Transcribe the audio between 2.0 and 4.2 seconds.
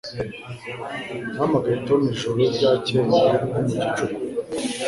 ijoro ryakeye nko mu gicuku.